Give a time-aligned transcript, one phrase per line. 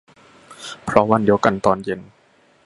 [0.83, 2.01] เพราะวันเดียวกันตอนเย็น